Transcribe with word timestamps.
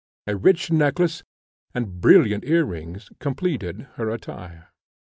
A 0.25 0.35
rich 0.35 0.71
necklace, 0.71 1.23
and 1.75 2.01
brilliant 2.01 2.43
ear 2.45 2.65
rings, 2.65 3.11
completed 3.19 3.81
her 3.97 4.09
attire. 4.09 4.73